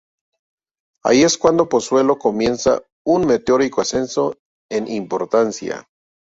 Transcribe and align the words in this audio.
Ahí 1.03 1.21
es 1.21 1.37
cuando 1.37 1.69
Pozuelo 1.69 2.17
comienza 2.17 2.81
un 3.05 3.27
meteórico 3.27 3.81
ascenso 3.81 4.33
en 4.71 4.87
importancia. 4.87 5.85